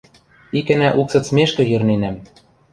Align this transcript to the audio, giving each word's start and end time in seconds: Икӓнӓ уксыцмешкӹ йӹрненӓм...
Икӓнӓ 0.57 0.89
уксыцмешкӹ 0.99 1.63
йӹрненӓм... 1.71 2.15